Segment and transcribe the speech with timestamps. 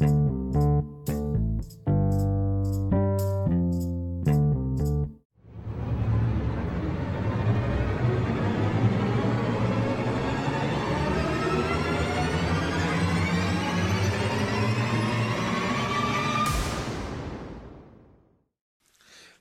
[0.00, 0.29] thank you.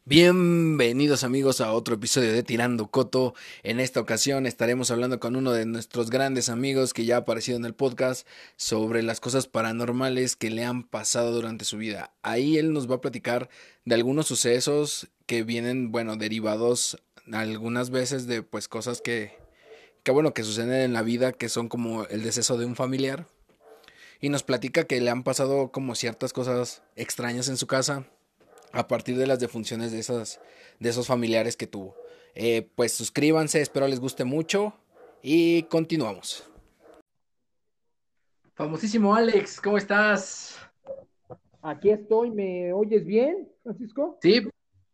[0.10, 3.36] Bienvenidos amigos a otro episodio de Tirando Coto.
[3.62, 7.60] En esta ocasión estaremos hablando con uno de nuestros grandes amigos que ya ha aparecido
[7.60, 12.12] en el podcast sobre las cosas paranormales que le han pasado durante su vida.
[12.24, 13.50] Ahí él nos va a platicar
[13.86, 16.98] de algunos sucesos que vienen, bueno, derivados
[17.32, 19.38] algunas veces de pues cosas que,
[20.02, 23.28] que bueno, que suceden en la vida, que son como el deceso de un familiar.
[24.22, 28.08] Y nos platica que le han pasado como ciertas cosas extrañas en su casa
[28.72, 30.40] a partir de las defunciones de, esas,
[30.80, 31.96] de esos familiares que tuvo.
[32.36, 34.74] Eh, pues suscríbanse, espero les guste mucho
[35.22, 36.50] y continuamos.
[38.54, 40.58] Famosísimo Alex, ¿cómo estás?
[41.62, 44.18] Aquí estoy, ¿me oyes bien, Francisco?
[44.22, 44.48] Sí,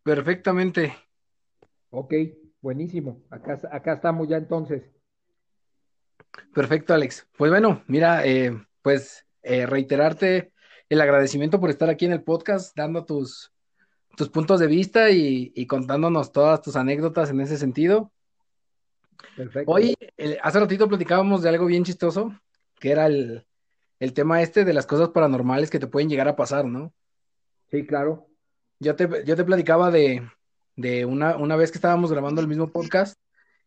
[0.04, 0.96] perfectamente.
[1.90, 2.14] Ok,
[2.62, 3.22] buenísimo.
[3.30, 4.84] Acá, acá estamos ya entonces.
[6.54, 7.28] Perfecto, Alex.
[7.38, 10.52] Pues bueno, mira, eh, pues eh, reiterarte
[10.90, 13.55] el agradecimiento por estar aquí en el podcast, dando tus,
[14.16, 18.12] tus puntos de vista y, contándonos todas tus anécdotas en ese sentido.
[19.36, 19.72] Perfecto.
[19.72, 19.96] Hoy,
[20.42, 22.34] hace ratito platicábamos de algo bien chistoso,
[22.80, 23.46] que era el,
[24.14, 26.94] tema este de las cosas paranormales que te pueden llegar a pasar, ¿no?
[27.72, 28.28] Sí, claro.
[28.80, 30.22] Yo te, yo te platicaba de,
[31.06, 33.18] una, una, vez que estábamos grabando el mismo podcast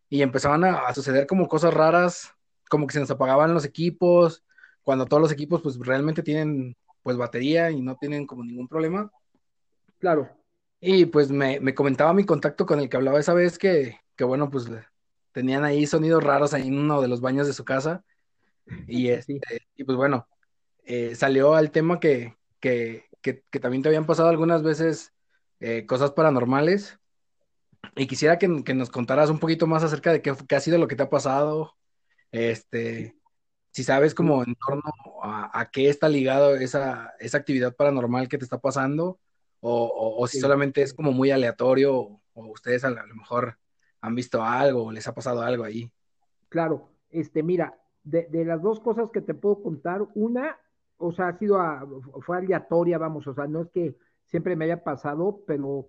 [0.09, 2.33] y empezaban a, suceder como cosas raras,
[2.71, 4.45] como que se nos apagaban los equipos,
[4.83, 9.11] cuando todos los equipos pues realmente tienen pues batería y no tienen como ningún problema.
[9.99, 10.38] Claro.
[10.81, 14.71] Y pues me, comentaba mi contacto con el que hablaba esa vez que, bueno, pues
[15.33, 18.05] tenían ahí sonidos raros ahí en uno de los baños de su casa.
[18.87, 19.41] Y, este,
[19.77, 20.29] y pues bueno,
[20.85, 23.07] eh, salió al tema que, que,
[23.61, 25.13] también te habían pasado algunas veces
[25.61, 26.99] eh, cosas paranormales.
[27.97, 30.89] Y quisiera que, nos contaras un poquito más acerca de qué, qué, ha sido lo
[30.89, 31.75] que te ha pasado.
[32.33, 33.17] Este,
[33.73, 34.83] si sabes como en torno
[35.23, 39.19] a, a qué está ligado esa, esa actividad paranormal que te está pasando
[39.61, 43.59] o, si solamente es como muy aleatorio o, ustedes a, lo mejor
[44.01, 45.91] han visto algo o les ha pasado algo ahí.
[46.49, 50.57] Claro, este, mira, de, las dos cosas que te puedo contar, una,
[50.97, 51.59] o sea, ha sido,
[52.23, 55.89] fue aleatoria, vamos, o sea, no es que siempre me haya pasado, pero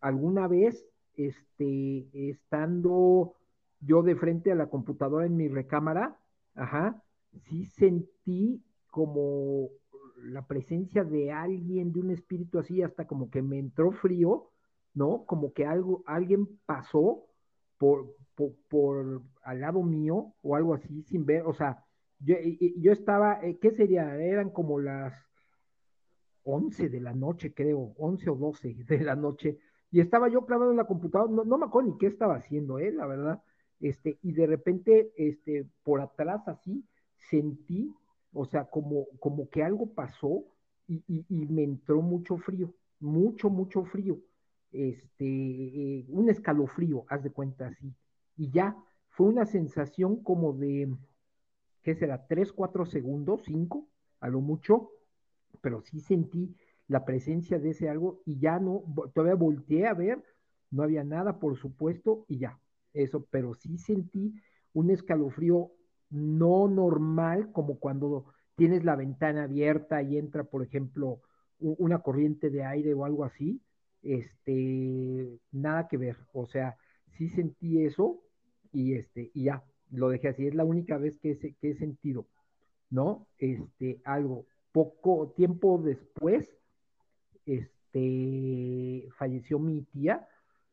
[0.00, 3.34] alguna vez, este, estando
[3.80, 6.18] yo de frente a la computadora en mi recámara,
[6.54, 7.02] ajá,
[7.48, 9.70] sí sentí como
[10.24, 14.50] la presencia de alguien, de un espíritu así, hasta como que me entró frío,
[14.94, 15.24] ¿no?
[15.26, 17.24] Como que algo, alguien pasó
[17.78, 18.16] por,
[18.68, 21.84] por, al lado mío o algo así sin ver, o sea,
[22.20, 22.34] yo,
[22.76, 24.16] yo estaba, eh, ¿qué sería?
[24.16, 25.14] Eran como las
[26.42, 29.58] 11 de la noche, creo, 11 o 12 de la noche,
[29.90, 32.78] y estaba yo clavado en la computadora, no, no me acuerdo ni qué estaba haciendo,
[32.78, 32.92] ¿eh?
[32.92, 33.42] La verdad,
[33.80, 36.84] este, y de repente, este, por atrás así,
[37.30, 37.94] sentí
[38.32, 40.44] o sea, como, como que algo pasó
[40.86, 44.18] y, me entró mucho frío, mucho, mucho frío.
[44.72, 47.94] Este, eh, un escalofrío, haz de cuenta así.
[48.36, 48.76] Y ya,
[49.10, 50.94] fue una sensación como de,
[51.82, 52.26] ¿qué será?
[52.26, 53.88] Tres, cuatro segundos, cinco,
[54.20, 54.90] a lo mucho,
[55.60, 56.54] pero sí sentí
[56.86, 58.82] la presencia de ese algo y ya no,
[59.14, 60.22] todavía volteé a ver,
[60.70, 62.58] no había nada, por supuesto, y ya,
[62.94, 64.34] eso, pero sí sentí
[64.72, 65.70] un escalofrío
[66.10, 68.26] no normal como cuando
[68.56, 71.20] tienes la ventana abierta y entra, por ejemplo,
[71.58, 73.60] una corriente de aire o algo así,
[74.02, 76.76] este, nada que ver, o sea,
[77.16, 78.20] sí sentí eso
[78.72, 82.26] y este, y ya, lo dejé así, es la única vez que, he, he sentido,
[82.90, 83.26] ¿no?
[83.38, 86.48] Este, algo, poco tiempo después,
[87.46, 90.28] este, falleció mi tía,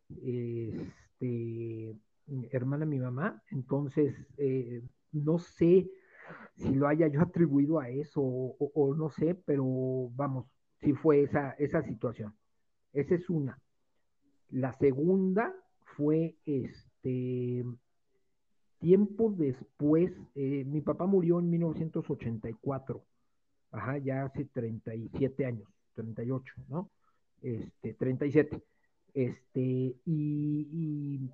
[0.09, 1.95] este,
[2.51, 4.81] hermana de mi mamá, entonces, eh,
[5.15, 5.89] no sé
[6.55, 10.47] si lo haya yo atribuido a eso o, no sé, pero vamos,
[10.81, 12.33] sí fue esa, esa situación.
[12.93, 13.59] Esa es una.
[14.49, 15.53] La segunda
[15.97, 17.65] fue este
[18.79, 23.03] tiempo después, eh, mi papá murió en 1984,
[23.71, 26.89] ajá, ya hace 37 años, 38, ¿no?
[27.41, 28.61] Este, 37.
[29.13, 31.31] Este, y, y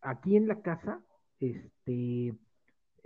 [0.00, 1.02] aquí en la casa,
[1.40, 2.34] este,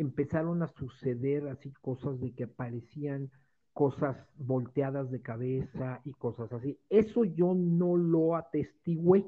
[0.02, 3.30] empezaron a suceder así cosas de que aparecían
[3.72, 6.78] cosas volteadas de cabeza y cosas así.
[6.90, 9.24] Eso yo no lo atestigué.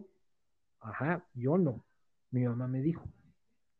[0.81, 1.85] Ajá, yo no.
[2.31, 3.05] Mi mamá me dijo.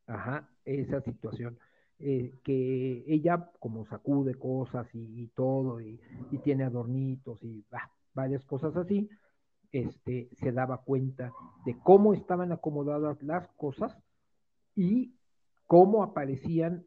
[0.07, 1.59] Ajá, esa situación.
[2.01, 6.01] eh, que ella como sacude cosas y, todo, y,
[6.43, 7.65] tiene adornitos y
[8.13, 9.09] varias cosas así,
[9.73, 11.33] este, se daba cuenta
[11.65, 13.97] de cómo estaban acomodadas las cosas
[14.75, 15.15] y
[15.75, 16.87] cómo aparecían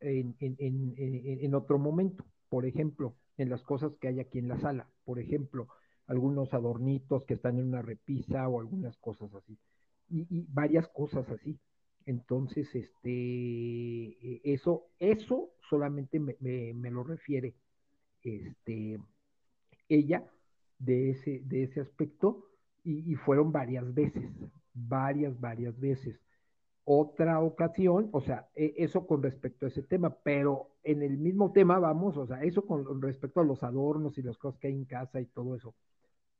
[0.00, 2.24] en, en, otro momento.
[2.48, 4.88] Por ejemplo, en las cosas que hay aquí en la sala.
[5.04, 5.68] Por ejemplo,
[6.08, 9.56] algunos adornitos que están en una repisa o algunas cosas así.
[10.08, 11.60] Y, varias cosas así.
[12.06, 17.54] Entonces, este, eso, eso solamente me, me, lo refiere
[18.20, 18.98] este,
[19.88, 20.28] ella
[20.80, 22.48] de ese, de ese aspecto
[22.82, 24.28] y, fueron varias veces,
[24.72, 26.18] varias, varias veces
[26.84, 31.52] otra ocasión, o sea, e, eso con respecto a ese tema, pero en el mismo
[31.52, 34.74] tema vamos, o sea, eso con respecto a los adornos y las cosas que hay
[34.74, 35.74] en casa y todo eso.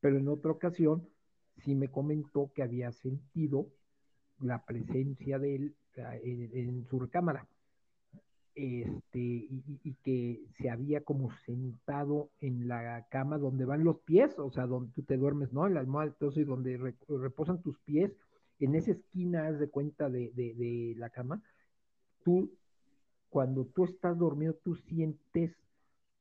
[0.00, 1.08] Pero en otra ocasión
[1.64, 3.68] sí me comentó que había sentido
[4.40, 7.46] la presencia de él en, su recámara.
[8.54, 14.50] Este, y, que se había como sentado en la cama donde van los pies, o
[14.50, 15.66] sea, donde tú te duermes, ¿no?
[15.66, 16.76] En la almohada, entonces, donde
[17.08, 18.12] reposan tus pies,
[18.60, 21.42] en esa esquina, haz de cuenta de, la cama,
[22.24, 22.52] tú,
[23.28, 25.52] cuando tú estás dormido, tú sientes,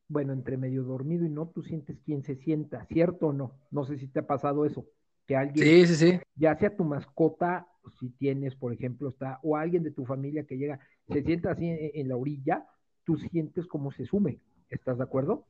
[0.07, 3.59] bueno, entre medio dormido y no, tú sientes quién se sienta, ¿cierto o no?
[3.71, 4.85] No sé si te ha pasado eso,
[5.25, 6.19] que alguien, sí, sí, sí.
[6.35, 7.68] ya sea tu mascota,
[8.00, 11.65] si tienes, por ejemplo, está, o alguien de tu familia que llega, se sienta así
[11.68, 12.65] en, la orilla,
[13.03, 14.39] tú sientes cómo se sume,
[14.69, 15.45] ¿estás de acuerdo?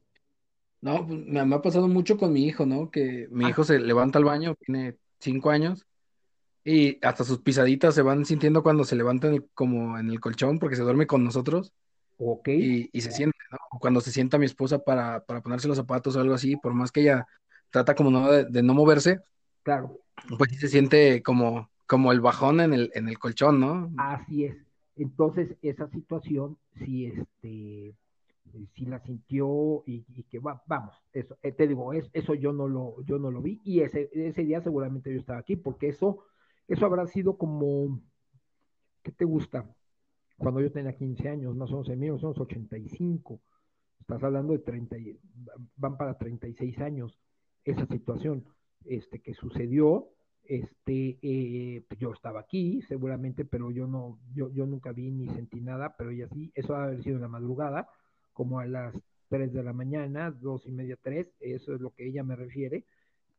[0.81, 2.91] No, pues, me ha pasado mucho con mi hijo, ¿no?
[2.91, 3.49] Que mi ah.
[3.49, 5.85] hijo se levanta al baño, tiene cinco años,
[6.63, 10.75] y hasta sus pisaditas se van sintiendo cuando se levantan como en el colchón porque
[10.75, 11.73] se duerme con nosotros.
[12.17, 12.47] Ok.
[12.49, 13.57] Y, y se siente, ¿no?
[13.79, 16.91] Cuando se sienta mi esposa para, para, ponerse los zapatos o algo así, por más
[16.91, 17.27] que ella
[17.69, 19.19] trata como no de, no moverse.
[19.63, 19.99] Claro.
[20.37, 23.91] Pues sí se siente como, como el bajón en el, en el colchón, ¿no?
[23.97, 24.55] Así es.
[24.95, 27.95] Entonces, esa situación sí, este,
[28.75, 32.67] sí la sintió y, que va, vamos, eso, eh, te digo, es, eso yo no
[32.67, 36.25] lo, yo no lo vi y ese, ese día seguramente yo estaba aquí porque eso
[36.67, 38.01] eso habrá sido como,
[39.01, 39.65] ¿qué te gusta?
[40.37, 43.41] Cuando yo tenía 15 años, más o menos en 1985.
[43.99, 44.95] Estás hablando de 30,
[45.77, 47.17] van para 36 años
[47.63, 48.45] esa situación
[48.85, 50.09] este, que sucedió.
[50.43, 55.29] Este, eh, pues yo estaba aquí, seguramente, pero yo no, yo, yo nunca vi ni
[55.29, 57.87] sentí nada, pero ella sí, eso ha haber sido en la madrugada,
[58.33, 58.93] como a las
[59.29, 62.85] 3 de la mañana, dos y media, 3, eso es lo que ella me refiere,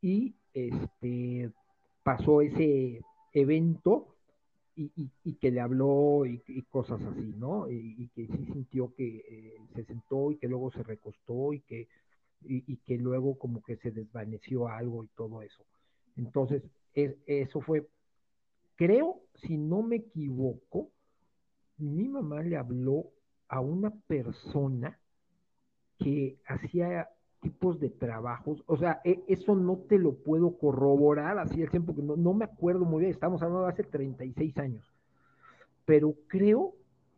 [0.01, 1.51] y este
[2.01, 3.01] pasó ese,
[3.35, 4.15] evento
[4.77, 7.69] y, que le habló y, cosas así, ¿no?
[7.69, 11.87] Y, que sí sintió que eh, se sentó y que luego se recostó y que,
[12.41, 15.63] y, que luego como que se desvaneció algo y todo eso.
[16.17, 17.87] Entonces, eso fue,
[18.75, 20.89] creo, si no me equivoco,
[21.77, 23.11] mi mamá le habló
[23.47, 24.97] a una persona
[25.99, 27.09] que hacía
[27.41, 31.93] tipos de trabajos, o sea, e, eso no te lo puedo corroborar así el tiempo,
[31.93, 34.85] porque no, no, me acuerdo muy bien, estamos hablando de hace 36 años,
[35.85, 36.73] pero creo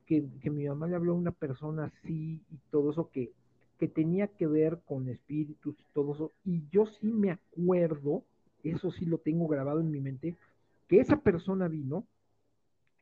[0.06, 3.32] que, mi mamá le habló a una persona así y todo eso que,
[3.78, 8.24] que tenía que ver con espíritus y todo eso, y yo sí me acuerdo,
[8.64, 10.38] eso sí lo tengo grabado en mi mente,
[10.88, 12.06] que esa persona vino,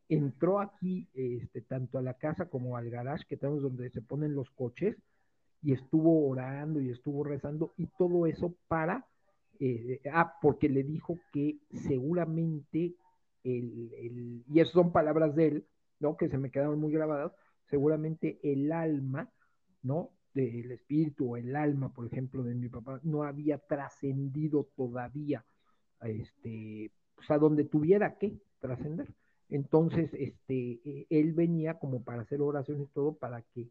[0.09, 4.35] entró aquí, este, tanto a la casa como al garage que tenemos donde se ponen
[4.35, 4.95] los coches,
[5.65, 9.03] y estuvo orando y estuvo rezando y todo eso para,
[9.60, 11.57] eh, ah, porque le dijo que
[11.88, 12.93] seguramente,
[13.43, 15.65] el, y esas son palabras de él,
[16.00, 16.17] ¿no?
[16.17, 17.31] Que se me quedaron muy grabadas,
[17.67, 19.27] seguramente el alma,
[19.81, 20.12] ¿no?
[20.36, 25.43] Del espíritu o el alma, por ejemplo, de mi papá, no había trascendido todavía,
[26.01, 29.07] este, pues a donde tuviera que trascender.
[29.50, 33.67] Entonces, este, eh, él venía como para hacer oraciones y todo para que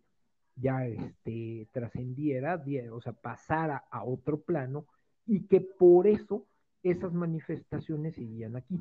[0.57, 4.87] ya este, trascendiera, o sea, pasara a otro plano
[5.27, 6.47] y que por eso
[6.83, 8.81] esas manifestaciones seguían aquí,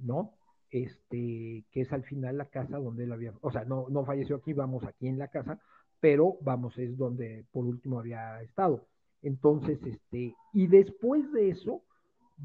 [0.00, 0.34] ¿no?
[0.70, 4.36] Este, que es al final la casa donde él había, o sea, no, no falleció
[4.36, 5.60] aquí, vamos aquí en la casa,
[6.00, 8.86] pero vamos, es donde por último había estado.
[9.22, 11.82] Entonces, este, y después de eso,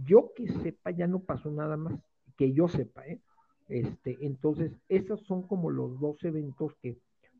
[0.05, 1.99] yo que sepa, ya no pasó nada más,
[2.37, 3.19] que yo sepa, ¿eh?
[3.67, 6.97] Este, entonces, esos son como los dos eventos que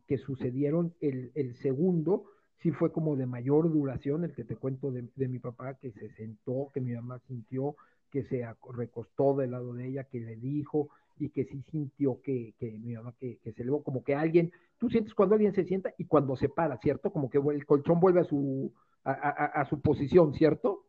[0.09, 0.95] que sucedieron.
[1.01, 2.25] El, el, segundo
[2.57, 5.91] sí fue como de mayor duración, el que te cuento de, de, mi papá, que
[5.91, 7.75] se sentó, que mi mamá sintió,
[8.09, 10.89] que se recostó del lado de ella, que le dijo
[11.19, 14.51] y que sí sintió que, que mi mamá, que, que se elevó, como que alguien,
[14.79, 17.11] tú sientes cuando alguien se sienta y cuando se para, ¿cierto?
[17.11, 18.73] Como que el colchón vuelve a su,
[19.03, 20.87] a, a, a su posición, ¿cierto?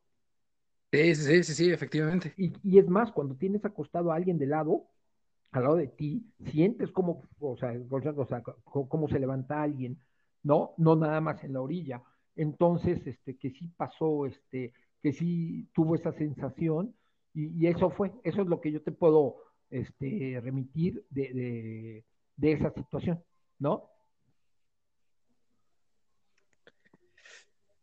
[0.93, 2.33] Sí, sí, sí, sí, efectivamente.
[2.39, 4.87] Y, y, es más, cuando tienes acostado a alguien de lado,
[5.53, 9.99] al lado de ti, sientes cómo, o sea, o sea, cómo se levanta alguien,
[10.43, 10.75] ¿no?
[10.77, 12.03] No nada más en la orilla.
[12.37, 16.95] Entonces, este, que sí pasó, este, que sí tuvo esa sensación,
[17.35, 19.37] y, y eso fue, eso es lo que yo te puedo
[19.71, 22.05] este, remitir de, de,
[22.37, 23.23] de esa situación,
[23.59, 23.91] ¿no?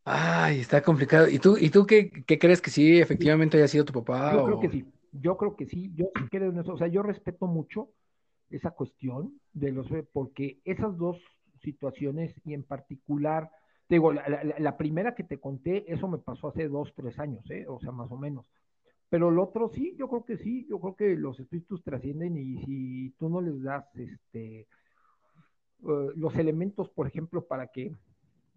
[0.09, 1.27] Ay, está complicado.
[1.27, 4.31] ¿Y tú, y tú qué, qué crees que sí efectivamente haya sido tu papá?
[4.31, 4.45] Yo o...
[4.45, 4.85] creo que sí,
[5.19, 7.89] yo creo que sí, yo creo en eso, o sea, yo respeto mucho
[8.49, 11.17] esa cuestión de los, porque esas dos
[11.61, 13.51] situaciones y en particular,
[13.87, 17.49] te digo, la, la, primera que te conté, eso me pasó hace dos, tres años,
[17.49, 17.65] ¿eh?
[17.67, 18.45] o sea, más o menos.
[19.09, 22.57] Pero el otro sí, yo creo que sí, yo creo que los espíritus trascienden y
[22.65, 24.67] si tú no les das este
[25.81, 27.95] uh, los elementos, por ejemplo, para que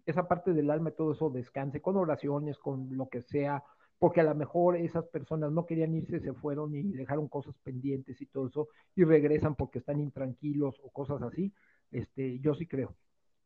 [0.05, 3.63] esa parte del alma y todo eso descanse, con oraciones, con lo que sea,
[4.01, 8.19] porque a lo mejor esas personas no querían irse, se fueron y dejaron cosas pendientes
[8.19, 11.53] y todo eso, y regresan porque están intranquilos o cosas así,
[11.91, 12.95] este, yo sí creo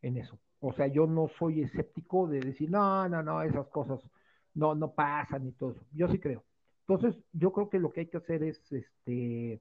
[0.01, 0.39] en eso.
[0.61, 3.99] O sea, yo no soy escéptico de decir, no, no, no, esas cosas
[4.53, 5.85] no, no pasan y todo eso.
[5.91, 6.45] Yo sí creo.
[6.87, 9.59] Entonces, yo creo que lo que hay que hacer es este,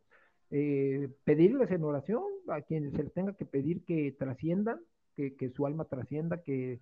[0.50, 4.78] eh, pedirles en oración a quienes se les tenga que pedir que trasciendan,
[5.16, 6.80] que, que, su alma trascienda, que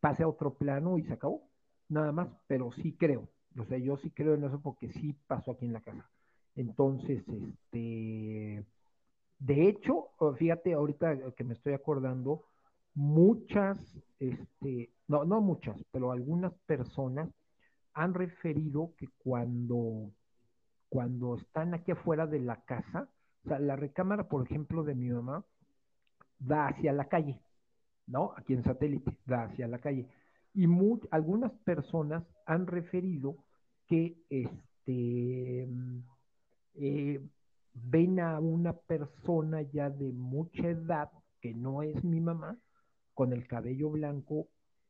[0.00, 1.48] pase a otro plano y se acabó,
[1.88, 3.28] nada más, pero sí creo,
[3.58, 6.08] o sea, yo sí creo en eso porque sí pasó aquí en la casa.
[6.54, 8.64] Entonces, este,
[9.38, 12.44] de hecho, fíjate, ahorita que me estoy acordando,
[12.94, 13.78] muchas,
[14.18, 17.28] este, no, no muchas, pero algunas personas
[17.94, 20.10] han referido que cuando,
[20.88, 23.08] cuando están aquí afuera de la casa,
[23.44, 25.44] o sea, la recámara, por ejemplo, de mi mamá,
[26.38, 27.40] da hacia la calle,
[28.06, 28.32] ¿no?
[28.36, 30.08] Aquí en satélite, da hacia la calle.
[30.54, 30.66] Y
[31.10, 33.36] algunas personas han referido
[33.86, 35.68] que este,
[36.74, 37.20] eh,
[37.74, 42.58] ven a una persona ya de mucha edad, que no es mi mamá,
[43.14, 44.48] con el cabello blanco,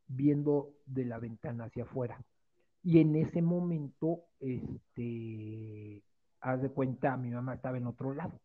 [0.08, 2.20] viendo de la ventana hacia afuera.
[2.82, 6.02] Y en ese momento, este,
[6.40, 8.40] haz de cuenta, mi mamá estaba en otro lado,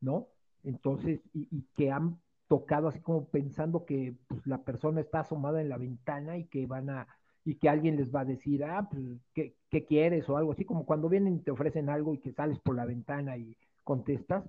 [0.00, 0.28] ¿no?
[0.62, 5.60] Entonces, y, y que han tocado así como pensando que pues, la persona está asomada
[5.60, 7.06] en la ventana y que van a,
[7.44, 10.28] y que alguien les va a decir, ah, pues, ¿qué, ¿qué, quieres?
[10.28, 12.86] o algo así, como cuando vienen y te ofrecen algo y que sales por la
[12.86, 14.44] ventana y contestas,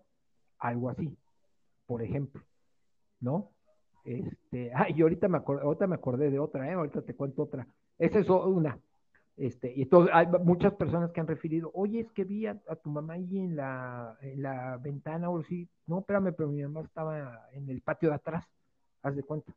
[0.58, 1.16] algo así,
[1.86, 2.42] por ejemplo,
[3.20, 3.52] ¿no?
[4.06, 6.74] Este, ah, y ahorita me, acordé, ahorita me acordé de otra, ¿eh?
[6.74, 7.68] ahorita te cuento otra.
[7.98, 8.80] Esa es una.
[9.40, 12.90] Este, y entonces hay muchas personas que han referido, oye, es que vi a, tu
[12.90, 17.48] mamá ahí en la, en la ventana o sí, no, espérame, pero mi mamá estaba
[17.54, 18.46] en el patio de atrás,
[19.02, 19.56] haz de cuenta.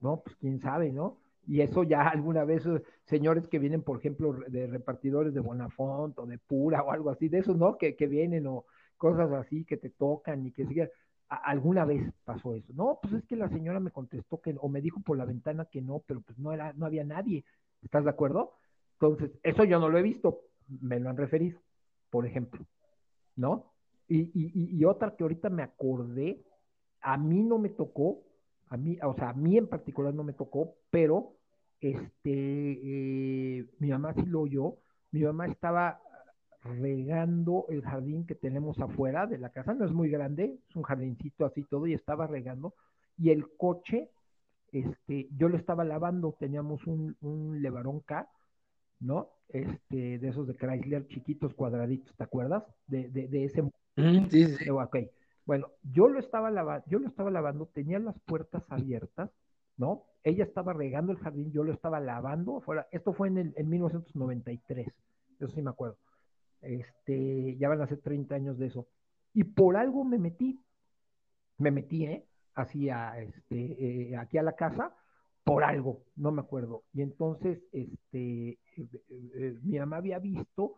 [0.00, 1.16] No, pues quién sabe, ¿no?
[1.46, 2.62] Y eso ya alguna vez,
[3.04, 7.28] señores que vienen, por ejemplo, de repartidores de Bonafont o de Pura o algo así,
[7.30, 7.78] de esos, ¿no?
[7.78, 8.66] Que, que vienen o
[8.98, 10.90] cosas así que te tocan y que sigan.
[11.28, 12.70] Alguna vez pasó eso.
[12.74, 15.64] No, pues es que la señora me contestó que, o me dijo por la ventana
[15.64, 17.46] que no, pero pues no era, no había nadie.
[17.82, 18.52] ¿Estás de acuerdo?
[18.94, 20.40] Entonces, eso yo no lo he visto,
[20.80, 21.60] me lo han referido,
[22.10, 22.64] por ejemplo,
[23.36, 23.72] ¿no?
[24.08, 26.42] Y, y, y, otra que ahorita me acordé,
[27.00, 28.22] a mí no me tocó,
[28.68, 31.36] a mí, o sea, a mí en particular no me tocó, pero
[31.80, 34.76] este, eh, mi mamá sí lo oyó,
[35.10, 36.00] mi mamá estaba
[36.62, 40.82] regando el jardín que tenemos afuera de la casa, no es muy grande, es un
[40.82, 42.74] jardincito así todo, y estaba regando,
[43.18, 44.10] y el coche,
[44.72, 48.28] este, yo lo estaba lavando, teníamos un, un levarón K,
[49.04, 49.30] ¿no?
[49.48, 52.64] Este, de esos de Chrysler chiquitos, cuadraditos, ¿te acuerdas?
[52.86, 53.62] De, de, de ese.
[53.62, 54.70] Mm, sí, sí.
[54.70, 54.96] Ok.
[55.46, 59.30] Bueno, yo lo estaba lavando, yo lo estaba lavando, tenía las puertas abiertas,
[59.76, 60.04] ¿no?
[60.22, 62.88] Ella estaba regando el jardín, yo lo estaba lavando afuera.
[62.90, 64.88] Esto fue en, el, en 1993,
[65.38, 65.98] eso sí me acuerdo.
[66.62, 68.88] Este, ya van a ser 30 años de eso.
[69.34, 70.58] Y por algo me metí,
[71.58, 72.26] me metí, ¿eh?
[72.54, 74.96] Hacia, este, eh, aquí a la casa,
[75.44, 76.84] por algo, no me acuerdo.
[76.92, 78.58] Y entonces, este, eh,
[79.08, 80.76] eh, mi mamá había visto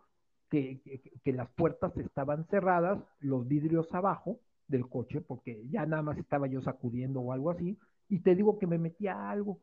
[0.49, 6.03] que, que, que, las puertas estaban cerradas, los vidrios abajo del coche, porque ya nada
[6.03, 7.77] más estaba yo sacudiendo o algo así,
[8.09, 9.59] y te digo que me metía algo.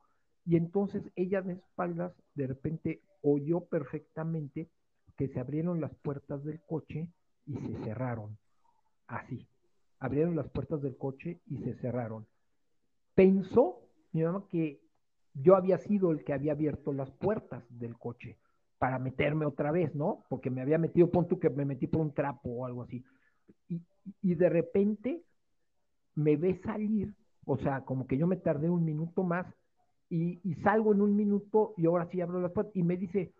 [0.46, 4.68] Y entonces ella de espaldas, de repente oyó perfectamente
[5.16, 7.08] que se abrieron las puertas del coche
[7.46, 8.37] y se cerraron.
[9.06, 9.46] Así.
[9.99, 12.26] Abrieron las puertas del coche y se cerraron.
[13.14, 13.80] Pensó
[14.12, 14.83] mi mamá que
[15.34, 18.38] yo había sido el que había abierto las puertas del coche
[18.78, 20.24] para meterme otra vez, ¿no?
[20.28, 23.04] Porque me había metido, pon tú que me metí por un trapo o algo así.
[24.22, 25.24] Y, de repente
[26.14, 27.14] me ve salir,
[27.46, 29.46] o sea, como que yo me tardé un minuto más
[30.10, 33.32] y, y, salgo en un minuto y ahora sí abro las puertas y me dice,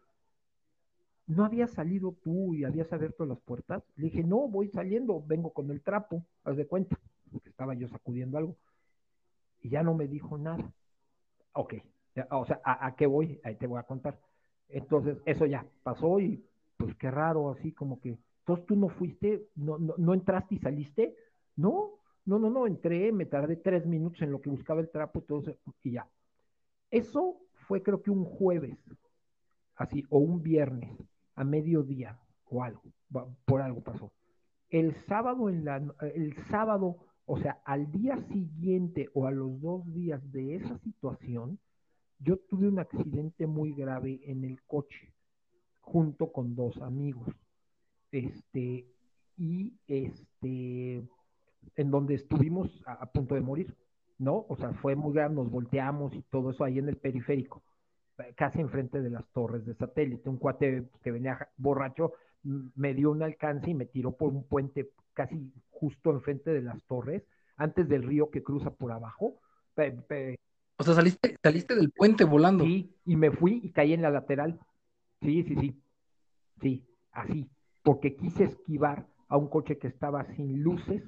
[1.26, 3.82] ¿no habías salido tú y habías abierto las puertas?
[3.96, 6.98] Le dije, no, voy saliendo, vengo con el trapo, haz de cuenta,
[7.30, 8.56] porque estaba yo sacudiendo algo.
[9.60, 10.72] Y ya no me dijo nada.
[11.54, 11.75] Ok,
[12.30, 13.40] o sea, ¿a, qué voy?
[13.44, 14.18] Ahí te voy a contar.
[14.68, 16.44] Entonces, eso ya pasó y
[16.76, 20.58] pues qué raro, así como que, entonces tú no fuiste, no, no, no entraste y
[20.58, 21.16] saliste,
[21.56, 25.20] no, no, no, no, entré, me tardé tres minutos en lo que buscaba el trapo
[25.20, 25.42] y todo
[25.82, 26.08] y ya.
[26.90, 28.76] Eso fue creo que un jueves,
[29.76, 30.96] así, o un viernes,
[31.37, 32.82] a mediodía, o algo,
[33.44, 34.12] por algo pasó.
[34.70, 39.93] El sábado, en la, el sábado, o sea, al día siguiente o a los dos
[39.95, 41.59] días de esa situación,
[42.19, 45.12] yo tuve un accidente muy grave en el coche,
[45.81, 47.28] junto con dos amigos.
[48.12, 48.87] Este,
[49.37, 51.02] y este,
[51.76, 53.75] en donde estuvimos a, punto de morir,
[54.19, 54.45] ¿no?
[54.49, 57.62] O sea, fue muy grave, nos volteamos y todo eso ahí en el periférico,
[58.37, 60.28] casi enfrente de las torres de satélite.
[60.28, 62.12] Un cuate que venía borracho
[62.44, 66.82] me dio un alcance y me tiró por un puente casi justo enfrente de las
[66.84, 67.22] torres,
[67.56, 69.40] antes del río que cruza por abajo.
[70.76, 72.64] O sea, saliste, saliste del puente volando.
[72.64, 74.58] Sí, y me fui y caí en la lateral.
[75.22, 75.80] Sí, sí, sí.
[76.60, 77.48] Sí, así.
[77.82, 81.02] Porque quise esquivar a un coche que estaba sin luces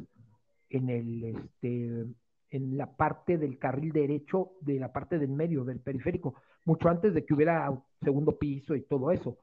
[0.70, 2.06] en el este
[2.50, 7.12] en la parte del carril derecho de la parte del medio del periférico, mucho antes
[7.12, 9.36] de que hubiera segundo piso y todo eso.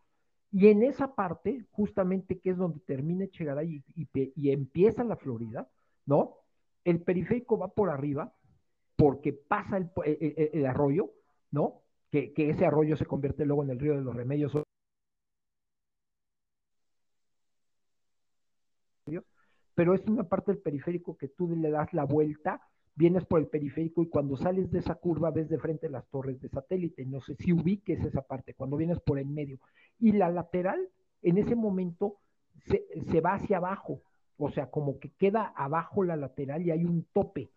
[0.54, 5.68] Y en esa parte, justamente que es donde termina Chegaray y, y, empieza la Florida,
[6.06, 6.36] ¿no?
[6.84, 8.32] El periférico va por arriba
[8.96, 11.10] porque pasa el, el, arroyo,
[11.50, 11.82] ¿no?
[12.12, 14.54] Que, ese arroyo se convierte luego en el río de los remedios
[19.76, 22.62] pero es una parte del periférico que tú le das la vuelta,
[22.96, 26.40] vienes por el periférico y cuando sales de esa curva ves de frente las torres
[26.42, 27.06] de satélite.
[27.06, 29.60] No sé si ubiques esa parte, cuando vienes por el medio.
[30.00, 30.90] Y la lateral,
[31.22, 32.18] en ese momento,
[32.68, 34.02] se, va hacia abajo,
[34.38, 37.52] o sea, como que queda abajo la lateral y hay un tope.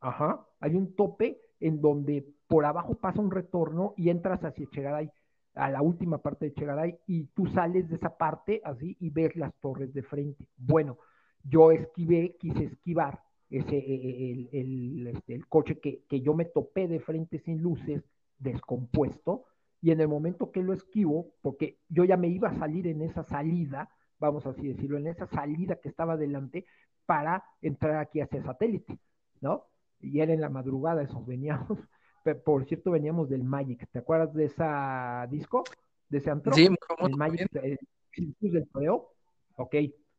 [0.00, 5.10] Ajá, hay un tope en donde por abajo pasa un retorno y entras hacia Chegaray,
[5.54, 9.34] a la última parte de Chegaray, y tú sales de esa parte así y ves
[9.36, 10.46] las torres de frente.
[10.56, 10.98] Bueno,
[11.44, 13.20] yo esquivé, quise esquivar
[13.58, 18.02] ese, el, el, este, el coche que, que, yo me topé de frente sin luces,
[18.38, 19.44] descompuesto,
[19.80, 23.02] y en el momento que lo esquivo, porque yo ya me iba a salir en
[23.02, 26.64] esa salida, vamos así decirlo, en esa salida que estaba delante
[27.06, 28.98] para entrar aquí hacia satélite,
[29.40, 29.66] ¿no?
[30.00, 31.78] Y era en la madrugada eso, veníamos,
[32.44, 35.64] por cierto, veníamos del Magic, ¿te acuerdas de esa disco?
[36.08, 36.52] De ese antro?
[36.54, 36.66] Sí,
[37.00, 37.78] el Magic, el,
[38.16, 39.10] el, del Toreo,
[39.56, 39.74] ok,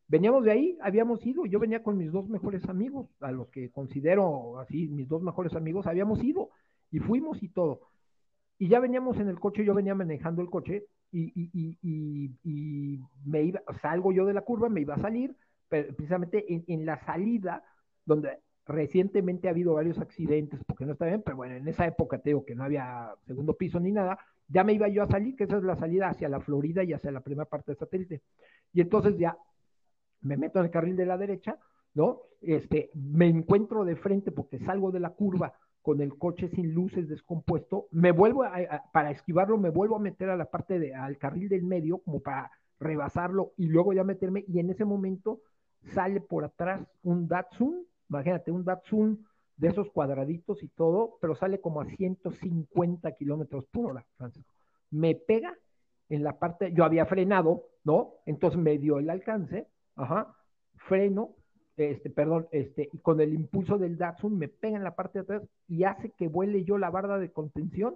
[0.08, 3.72] veníamos de ahí, habíamos ido, yo venía con mis dos mejores amigos, a los que
[3.72, 6.50] considero así mis dos mejores amigos, habíamos ido
[6.92, 7.82] y fuimos y todo.
[8.58, 11.78] Y ya veníamos en el coche, yo venía manejando el coche y, y,
[12.44, 15.36] y, me iba, salgo yo de la curva, me iba a salir,
[15.68, 17.64] pero precisamente en, en, la salida,
[18.06, 22.20] donde recientemente ha habido varios accidentes, porque no está bien, pero bueno, en esa época
[22.20, 25.46] te que no había segundo piso ni nada, ya me iba yo a salir, que
[25.46, 28.22] esa es la salida hacia la Florida y hacia la primera parte del satélite.
[28.74, 29.38] Y entonces ya
[30.22, 31.58] me meto en el carril de la derecha,
[31.94, 32.22] ¿no?
[32.42, 37.08] Este, me encuentro de frente porque salgo de la curva con el coche sin luces
[37.08, 41.18] descompuesto, me vuelvo a, para esquivarlo, me vuelvo a meter a la parte de, al
[41.18, 45.42] carril del medio como para rebasarlo y luego ya meterme y en ese momento
[45.94, 49.26] sale por atrás un Datsun, imagínate, un Datsun
[49.58, 54.52] de esos cuadraditos y todo, pero sale como a 150 kilómetros por hora, Francisco.
[54.90, 55.56] Me pega
[56.10, 58.16] en la parte, yo había frenado, ¿no?
[58.26, 60.36] Entonces me dio el alcance ajá,
[60.76, 61.36] freno,
[61.78, 65.24] este, perdón, este, y con el impulso del Datsun me pega en la parte de
[65.24, 67.96] atrás y hace que vuele yo la barda de contención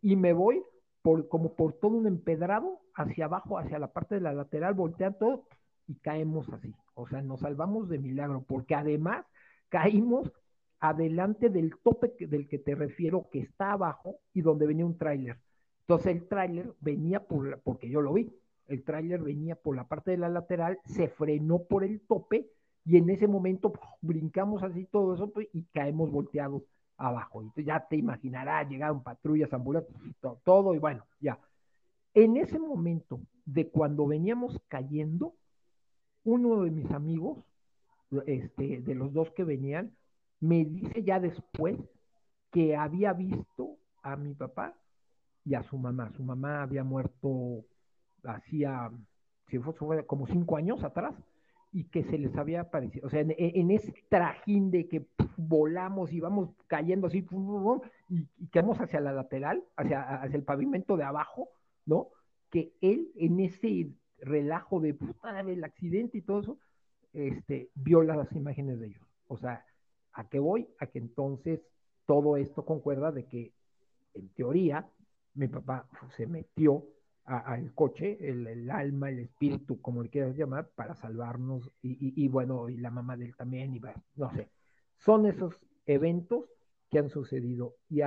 [0.00, 0.62] y me voy
[1.02, 5.12] por, como por todo un empedrado hacia abajo, hacia la parte de la lateral, voltea
[5.12, 5.46] todo
[5.86, 6.74] y caemos así.
[6.94, 9.24] O sea, nos salvamos de milagro, porque además
[9.68, 10.32] caímos
[10.80, 15.38] adelante del tope del que te refiero, que está abajo y donde venía un tráiler.
[15.80, 18.32] Entonces el tráiler venía por, porque yo lo vi,
[18.68, 22.50] el tráiler venía por la parte de la lateral, se frenó por el tope
[22.84, 26.62] y en ese momento brincamos así todo eso pues, y caemos volteados
[26.96, 27.52] abajo.
[27.56, 31.38] Ya te imaginarás, llegaron patrullas, ambulancias, todo, todo y bueno, ya.
[32.14, 35.34] En ese momento de cuando veníamos cayendo,
[36.24, 37.38] uno de mis amigos,
[38.26, 39.94] este, de los dos que venían,
[40.40, 41.78] me dice ya después
[42.50, 44.74] que había visto a mi papá
[45.44, 46.10] y a su mamá.
[46.16, 47.64] Su mamá había muerto
[48.24, 48.90] hacía,
[50.06, 51.14] como cinco años atrás,
[51.70, 56.20] y que se les había aparecido, o sea, en, ese trajín de que volamos y
[56.20, 57.26] vamos cayendo así,
[58.08, 61.50] y, y, caemos hacia la lateral, hacia, hacia el pavimento de abajo,
[61.84, 62.08] ¿no?
[62.50, 66.58] que él en ese relajo de puta el accidente y todo eso,
[67.12, 69.06] este, vio las imágenes de ellos.
[69.28, 69.64] O sea,
[70.12, 70.68] ¿a qué voy?
[70.78, 71.60] A que entonces
[72.06, 73.52] todo esto concuerda de que,
[74.14, 74.88] en teoría,
[75.34, 76.84] mi papá se metió
[77.28, 82.78] al coche, el, alma, el espíritu, como le quieras llamar, para salvarnos, y, bueno, y
[82.78, 83.80] la mamá de él también, y
[84.16, 84.48] no sé.
[84.96, 86.46] Son esos eventos
[86.90, 88.00] que han sucedido, y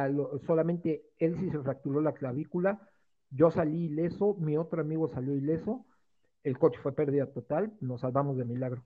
[0.47, 2.81] solamente él sí se fracturó la clavícula,
[3.29, 5.85] yo salí ileso, mi otro amigo salió ileso,
[6.43, 8.83] el coche fue pérdida total, nos salvamos de milagro,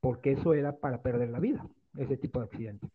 [0.00, 1.68] porque eso era para perder la vida,
[1.98, 2.88] ese tipo de accidente.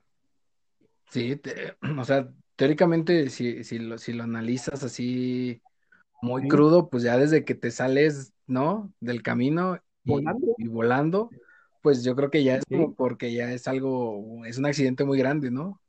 [1.12, 1.40] Sí,
[2.00, 5.62] o sea, teóricamente, si, si, lo, si lo analizas así
[6.22, 8.92] muy crudo, pues ya desde que te sales, ¿no?
[9.00, 11.30] Del camino y volando,
[11.82, 15.18] pues yo creo que ya es como porque ya es algo, es un accidente muy
[15.18, 15.82] grande, ¿no?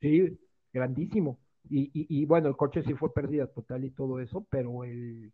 [0.00, 0.38] Sí,
[0.72, 1.38] grandísimo.
[1.70, 5.32] Y, y, bueno, el coche sí fue pérdida total y todo eso, pero el,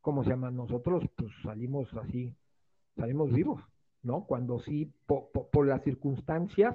[0.00, 0.50] ¿cómo se llama?
[0.50, 2.34] Nosotros pues salimos así,
[2.96, 3.62] salimos vivos,
[4.02, 4.24] ¿no?
[4.24, 6.74] Cuando sí, por las circunstancias,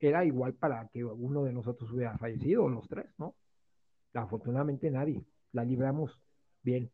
[0.00, 3.34] era igual para que uno de nosotros hubiera fallecido, los tres, ¿no?
[4.14, 6.20] Afortunadamente nadie, la libramos
[6.62, 6.90] bien.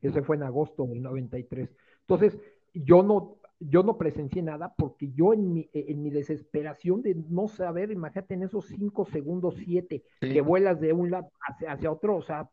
[0.00, 1.74] Ese fue en agosto del 93.
[2.00, 2.38] Entonces,
[2.74, 7.48] yo no, yo no presencié nada porque yo en mi, en mi desesperación de no
[7.48, 11.30] saber, imagínate en esos cinco segundos, siete, que vuelas de un lado
[11.66, 12.50] hacia, otro, o sea,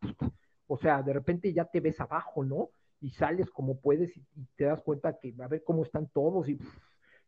[0.67, 2.69] o sea, de repente ya te ves abajo, ¿no?
[3.01, 4.23] Y sales como puedes y,
[4.55, 6.59] te das cuenta que a ver cómo están todos y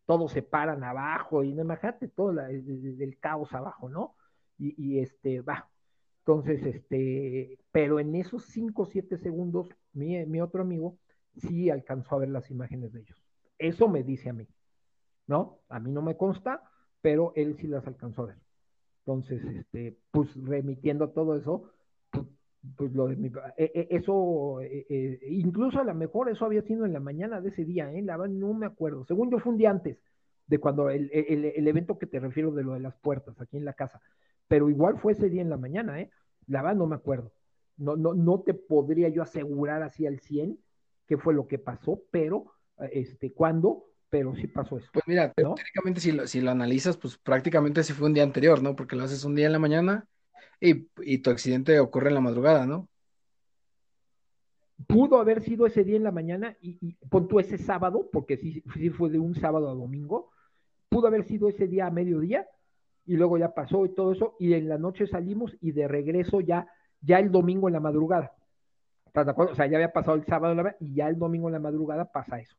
[0.06, 4.16] todos se paran abajo, y no imagínate todo el, caos abajo, ¿no?
[4.58, 5.70] Y, este, va.
[6.26, 10.98] Entonces, este, pero en esos 5 o 7 segundos, mi, mi otro amigo
[11.36, 13.22] sí alcanzó a ver las imágenes de ellos.
[13.58, 14.48] Eso me dice a mí,
[15.28, 15.60] ¿no?
[15.68, 16.64] A mí no me consta,
[17.02, 18.38] pero él sí las alcanzó a ver.
[19.06, 21.70] Entonces, este, pues remitiendo todo eso,
[22.10, 22.26] pues,
[22.78, 26.86] pues lo de mi, e, e, eso, e, incluso a lo mejor eso había sido
[26.86, 28.02] en la mañana de ese día, ¿eh?
[28.02, 29.04] La no me acuerdo.
[29.06, 29.98] Según yo fue un día antes
[30.48, 33.66] de cuando el, el, evento que te refiero de lo de las puertas aquí en
[33.66, 34.02] la casa,
[34.54, 36.12] pero igual fue ese día en la mañana, ¿eh?
[36.46, 37.34] La verdad no me acuerdo.
[37.76, 40.60] No, no, no te podría yo asegurar así al 100
[41.08, 42.54] qué fue lo que pasó, pero,
[42.92, 44.92] este, cuándo, pero sí pasó eso.
[44.94, 48.62] Pues mira, técnicamente si lo, si lo analizas, pues prácticamente sí fue un día anterior,
[48.62, 48.76] ¿no?
[48.76, 50.06] Porque lo haces un día en la mañana
[50.60, 52.88] y, tu accidente ocurre en la madrugada, ¿no?
[54.86, 58.38] Pudo haber sido ese día en la mañana y, y pon tú ese sábado, porque
[58.38, 60.30] sí, sí fue de un sábado a domingo,
[60.90, 62.48] pudo haber sido ese día a mediodía
[63.06, 66.42] y luego ya pasó y todo eso y en la noche salimos y de regreso
[66.42, 66.68] ya,
[67.02, 68.34] ya el domingo en la madrugada.
[69.14, 72.40] O sea, ya había pasado el sábado y ya el domingo en la madrugada pasa
[72.40, 72.56] eso,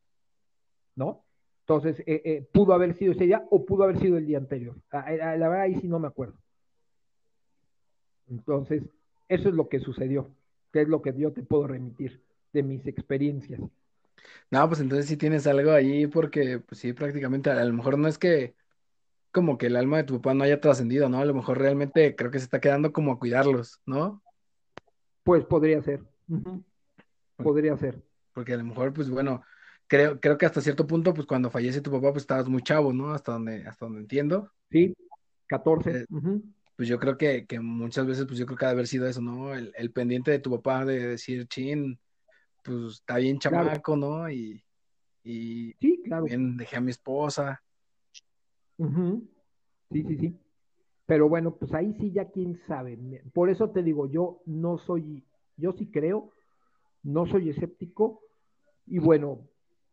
[0.95, 1.25] ¿no?
[1.61, 4.75] Entonces, eh, eh, pudo haber sido ese día o pudo haber sido el día anterior.
[4.91, 6.35] Ah, eh, la verdad, ahí sí no me acuerdo.
[8.29, 8.83] Entonces,
[9.27, 10.31] eso es lo que sucedió,
[10.71, 12.21] que es lo que yo te puedo remitir
[12.53, 13.59] de mis experiencias.
[14.51, 18.07] No, pues entonces sí tienes algo ahí porque, pues sí, prácticamente a lo mejor no
[18.07, 18.55] es que
[19.35, 21.19] como que el alma de tu papá no haya trascendido, ¿no?
[21.19, 24.23] A lo mejor realmente creo que se está quedando como a cuidarlos, ¿no?
[25.25, 26.01] Pues podría ser.
[27.35, 28.01] Podría ser.
[28.31, 29.43] Porque a lo mejor, pues bueno,
[29.87, 32.93] creo, creo que hasta cierto punto, pues cuando fallece tu papá, pues estabas muy chavo,
[32.93, 33.11] ¿no?
[33.11, 34.49] Hasta donde, hasta donde entiendo.
[34.71, 34.95] Sí,
[35.47, 36.05] 14
[36.77, 39.07] pues yo creo que, que, muchas veces, pues yo creo que ha de haber sido
[39.07, 39.53] eso, ¿no?
[39.53, 41.99] El, el pendiente de tu papá de decir, chin,
[42.63, 44.29] pues está bien chamaco, ¿no?
[44.29, 44.61] Y,
[45.23, 46.25] y sí, claro.
[46.25, 47.61] bien dejé a mi esposa.
[49.91, 50.39] Sí, sí, sí.
[51.05, 52.97] Pero bueno, pues ahí sí ya quién sabe.
[53.33, 55.23] Por eso te digo, yo no soy,
[55.57, 56.31] yo sí creo,
[57.03, 58.21] no soy escéptico.
[58.87, 59.39] Y bueno,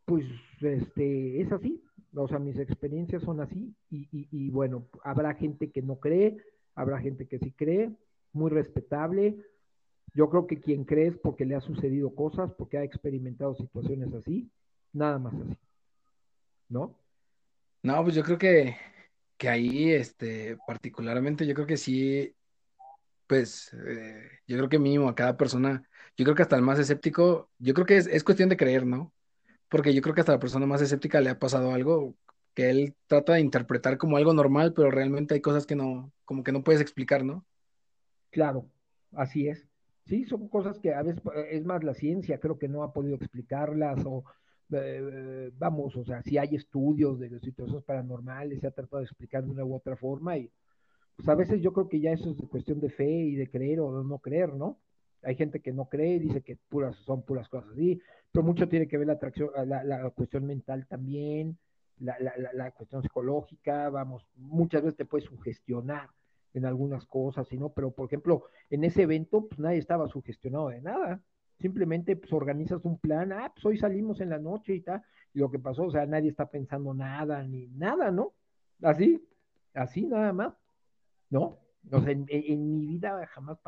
[0.07, 0.25] pues
[0.61, 1.83] este, es así.
[2.15, 3.75] O sea, mis experiencias son así.
[3.91, 6.39] Y, y, y bueno, habrá gente que no cree,
[6.75, 7.95] habrá gente que sí cree,
[8.33, 9.37] muy respetable.
[10.15, 14.13] Yo creo que quien cree es porque le ha sucedido cosas, porque ha experimentado situaciones
[14.15, 14.51] así,
[14.93, 15.57] nada más así.
[16.69, 17.02] ¿No?
[17.83, 18.77] No, pues yo creo que,
[19.37, 22.37] que ahí, este, particularmente, yo creo que sí,
[23.27, 25.83] pues, eh, yo creo que mínimo a cada persona,
[26.17, 28.87] yo creo que hasta el más escéptico, yo creo que es, es cuestión de creer,
[28.87, 29.13] ¿no?
[29.69, 32.17] Porque yo creo que hasta la persona más escéptica le ha pasado algo
[32.55, 36.45] que él trata de interpretar como algo normal, pero realmente hay cosas que no, como
[36.45, 37.47] que no puedes explicar, ¿no?
[38.31, 38.71] Claro,
[39.13, 39.67] así es.
[40.07, 42.93] Sí, son cosas que a veces eh, es más la ciencia, creo que no ha
[42.93, 44.25] podido explicarlas o
[44.73, 49.45] eh, vamos, o sea, si hay estudios de situaciones paranormales, se ha tratado de explicar
[49.45, 50.51] de una u otra forma y
[51.17, 53.81] pues a veces yo creo que ya eso es cuestión de fe y de creer
[53.81, 54.79] o de no creer, ¿no?
[55.23, 58.01] Hay gente que no cree, dice que puras son puras cosas así,
[58.33, 61.59] pero mucho tiene que ver la atracción, la, cuestión mental también,
[61.99, 66.09] la, la, la, cuestión psicológica, vamos, muchas veces te puedes sugestionar
[66.55, 67.71] en algunas cosas, ¿no?
[67.71, 71.23] Pero, por ejemplo, en ese evento, pues nadie estaba sugestionado de nada.
[71.63, 75.39] Simplemente pues organizas un plan, ah, pues hoy salimos en la noche y tal, y
[75.39, 78.35] lo que pasó, o sea, nadie está pensando nada, ni nada, ¿no?
[78.83, 79.25] Así,
[79.73, 80.55] así nada más,
[81.31, 81.59] ¿no?
[81.91, 83.59] O sea, en, mi vida jamás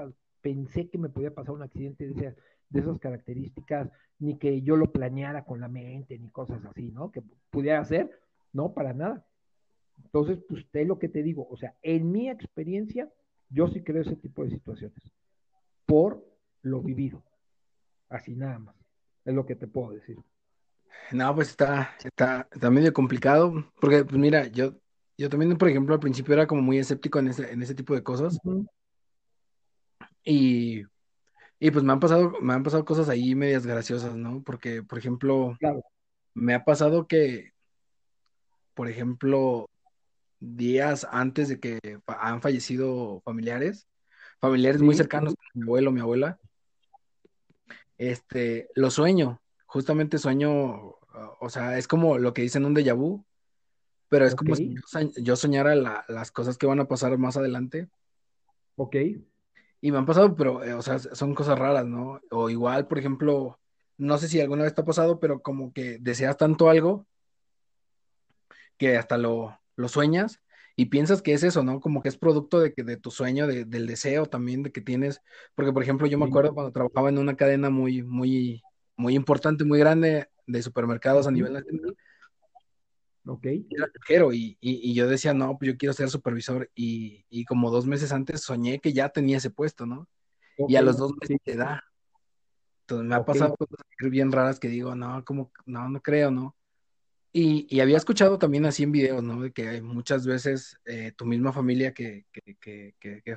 [0.41, 2.37] pensé que me podía pasar un accidente de,
[2.69, 7.11] de esas características, ni que yo lo planeara con la mente, ni cosas así, ¿no?
[7.11, 8.11] Que pudiera ser,
[8.53, 9.25] no, para nada.
[10.05, 13.11] Entonces, pues, es lo que te digo, o sea, en mi experiencia,
[13.49, 14.99] yo sí creo ese tipo de situaciones,
[15.87, 16.25] por
[16.63, 17.23] lo vivido,
[18.09, 18.77] así nada más,
[19.25, 20.19] es lo que te puedo decir.
[21.13, 24.75] No, pues está, está, está medio complicado, porque, pues mira, yo,
[25.19, 27.95] yo también, por ejemplo, al principio era como muy escéptico en ese, en ese tipo
[27.95, 28.39] de cosas,
[30.25, 30.83] y,
[31.59, 34.43] y pues me han pasado, me han pasado cosas ahí medias graciosas, ¿no?
[34.43, 35.57] Porque, por ejemplo,
[36.33, 37.53] me ha pasado que,
[38.75, 39.69] por ejemplo,
[40.41, 43.87] días antes de que han fallecido familiares,
[44.41, 46.39] familiares muy cercanos, mi abuelo, mi abuela,
[48.09, 50.97] este, lo sueño, justamente sueño,
[51.41, 53.25] o sea, es como lo que dicen un déjà vu,
[54.09, 54.77] pero es como si
[55.17, 55.75] yo soñara
[56.09, 57.89] las cosas que van a pasar más adelante.
[58.77, 58.97] Ok.
[59.81, 62.21] Y me han pasado, pero, eh, o sea, son cosas raras, ¿no?
[62.31, 63.59] O igual, por ejemplo,
[63.99, 67.07] no sé si alguna vez te ha pasado, pero como que deseas tanto algo
[68.79, 70.41] que hasta lo, lo sueñas
[70.77, 71.81] y piensas que es eso, ¿no?
[71.81, 74.81] Como que es producto de, que, de tu sueño, de, del deseo también de que
[74.81, 75.21] tienes,
[75.55, 78.63] porque por ejemplo yo me acuerdo cuando trabajaba en una cadena muy, muy,
[78.97, 81.97] muy importante, muy grande de supermercados a nivel nacional.
[83.27, 83.47] Ok.
[84.09, 87.87] Era y, y, yo decía, no, pues yo quiero ser supervisor y, y, como dos
[87.87, 90.09] meses antes soñé que ya tenía ese puesto, ¿no?
[90.69, 91.83] Y a los dos meses te da.
[92.83, 93.79] Entonces me ha pasado cosas
[94.11, 96.55] bien raras que digo, no, como, no, no creo, ¿no?
[97.37, 99.41] Y, había escuchado también así en videos, ¿no?
[99.41, 102.27] De que muchas veces eh, tu misma familia que,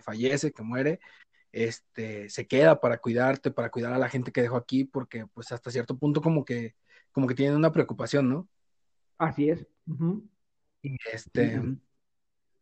[0.04, 1.00] fallece, que muere,
[1.52, 5.52] este, se queda para cuidarte, para cuidar a la gente que dejó aquí, porque pues
[5.52, 6.76] hasta cierto punto como que,
[7.12, 8.48] como que tienen una preocupación, ¿no?
[9.18, 9.66] Así es.
[10.84, 11.60] Y este,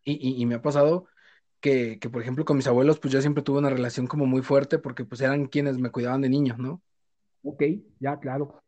[0.06, 1.08] y, me ha pasado
[1.60, 4.42] que, que, por ejemplo, con mis abuelos, pues yo siempre tuve una relación como muy
[4.42, 6.82] fuerte, porque pues eran quienes me cuidaban de niño, ¿no?
[7.44, 7.62] Ok,
[8.00, 8.65] ya, claro.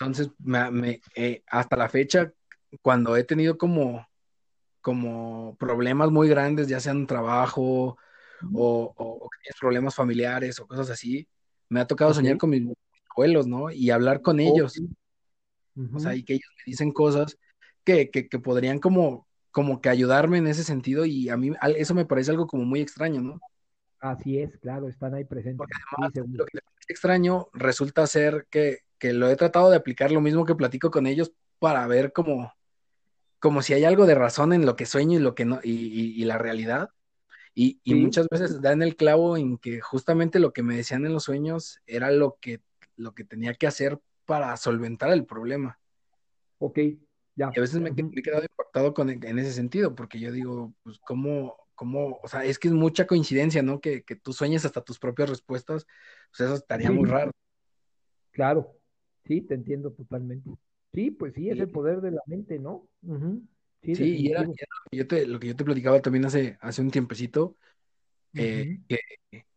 [0.00, 2.32] Entonces, me, eh, hasta la fecha,
[2.80, 4.08] cuando he tenido como,
[4.80, 7.98] como problemas muy grandes, ya sean trabajo
[8.54, 9.28] o, o,
[9.60, 11.28] problemas familiares o cosas así,
[11.68, 12.66] me ha tocado soñar con mis
[13.10, 13.70] abuelos, ¿no?
[13.70, 14.80] Y hablar con ellos.
[15.94, 17.36] O sea, y que ellos me dicen cosas
[17.84, 21.94] que, que, que, podrían como, como que ayudarme en ese sentido y a mí eso
[21.94, 23.40] me parece algo como muy extraño, ¿no?
[24.00, 25.58] Así es, claro, están ahí presentes.
[25.58, 30.12] Porque además, lo que es extraño resulta ser que, que lo he tratado de aplicar
[30.12, 32.54] lo mismo que platico con ellos para ver como,
[33.40, 36.22] como si hay algo de razón en lo que sueño y lo que no, y,
[36.24, 36.90] la realidad.
[37.54, 41.24] Y, muchas veces dan el clavo en que justamente lo que me decían en los
[41.24, 42.60] sueños era lo que,
[42.96, 45.80] lo que tenía que hacer para solventar el problema.
[46.58, 46.78] Ok,
[47.34, 47.50] ya.
[47.54, 50.98] Y a veces me, he quedado impactado con, en ese sentido, porque yo digo, pues,
[51.00, 53.80] ¿cómo, cómo, o sea, es que es mucha coincidencia, ¿no?
[53.80, 55.86] Que, que tú sueñes hasta tus propias respuestas,
[56.30, 57.32] pues eso estaría muy raro.
[58.32, 58.79] Claro,
[59.24, 60.50] Sí, te entiendo totalmente.
[60.92, 62.88] Sí, pues sí, es el poder de la mente, ¿no?
[63.82, 64.46] Sí, y era,
[64.92, 67.56] yo te, lo que yo te platicaba también hace, hace un tiempecito,
[68.34, 68.98] eh, que,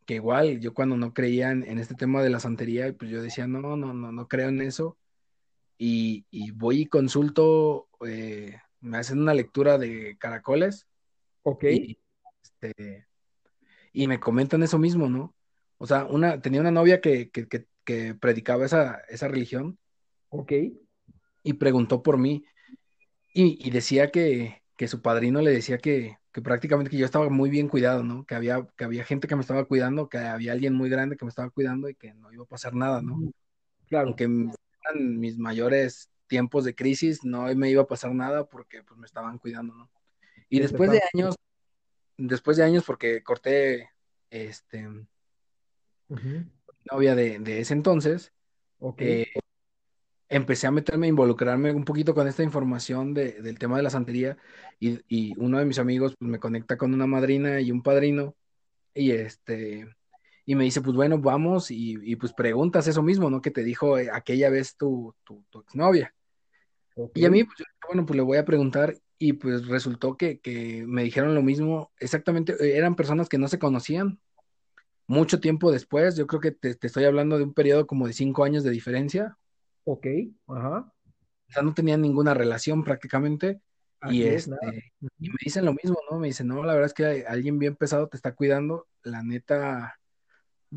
[0.06, 3.48] que, igual yo cuando no creía en, este tema de la santería, pues yo decía,
[3.48, 4.98] no, no, no, no creo en eso.
[5.78, 10.88] Y, y voy y consulto, eh, me hacen una lectura de caracoles.
[11.42, 11.64] Ok.
[11.66, 12.00] Y,
[12.44, 13.08] este,
[13.92, 15.36] y me comentan eso mismo, ¿no?
[15.78, 19.78] O sea, una, tenía una novia que, que, que que predicaba esa, esa religión.
[20.30, 20.52] Ok.
[21.44, 22.46] Y preguntó por mí.
[23.36, 27.50] Y, decía que, que, su padrino le decía que, que, prácticamente que yo estaba muy
[27.50, 28.26] bien cuidado, ¿no?
[28.26, 31.26] Que había, que había gente que me estaba cuidando, que había alguien muy grande que
[31.26, 33.20] me estaba cuidando y que no iba a pasar nada, ¿no?
[33.88, 34.08] Claro.
[34.08, 39.00] Aunque en mis mayores tiempos de crisis no me iba a pasar nada porque pues
[39.00, 39.90] me estaban cuidando, ¿no?
[40.50, 41.36] Y después de años,
[42.18, 43.90] después de años porque corté,
[44.30, 44.88] este,
[46.92, 48.34] novia de, ese entonces,
[48.80, 49.22] okay.
[49.22, 49.28] Eh,
[50.30, 54.38] empecé a meterme, a involucrarme un poquito con esta información del tema de la santería
[54.80, 58.36] y, uno de mis amigos pues, me conecta con una madrina y un padrino
[58.94, 59.88] y este
[60.46, 63.42] y me dice, pues bueno, vamos y, pues preguntas eso mismo, ¿no?
[63.42, 66.14] Que te dijo eh, aquella vez tu, tu, exnovia.
[67.16, 70.84] Y a mí, pues bueno, pues le voy a preguntar y pues resultó que, que
[70.86, 74.20] me dijeron lo mismo, exactamente, eran personas que no se conocían,
[75.08, 78.44] mucho tiempo después, yo creo que te, estoy hablando de un periodo como de cinco
[78.44, 79.38] años de diferencia.
[79.84, 80.08] Ok,
[80.48, 80.92] ajá.
[81.50, 83.62] O sea, no tenían ninguna relación prácticamente.
[84.10, 84.56] y, este,
[85.20, 86.20] y me dicen lo mismo, ¿no?
[86.20, 88.88] Me dicen, no, la verdad es que alguien bien pesado te está cuidando.
[89.04, 90.00] La neta,